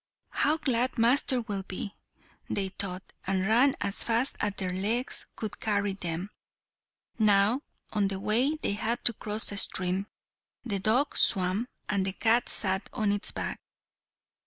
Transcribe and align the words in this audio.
"How 0.31 0.57
glad 0.57 0.97
master 0.97 1.41
will 1.41 1.61
be!" 1.61 1.95
they 2.49 2.69
thought, 2.69 3.13
and 3.27 3.45
ran 3.47 3.75
as 3.79 4.01
fast 4.01 4.35
as 4.39 4.53
their 4.57 4.73
legs 4.73 5.27
could 5.35 5.59
carry 5.59 5.93
them. 5.93 6.31
Now, 7.19 7.61
on 7.93 8.07
the 8.07 8.19
way 8.19 8.55
they 8.55 8.71
had 8.73 9.05
to 9.05 9.13
cross 9.13 9.51
a 9.51 9.57
stream. 9.57 10.07
The 10.65 10.79
dog 10.79 11.15
swam, 11.19 11.67
and 11.87 12.03
the 12.03 12.13
cat 12.13 12.49
sat 12.49 12.89
on 12.91 13.11
its 13.11 13.29
back. 13.29 13.59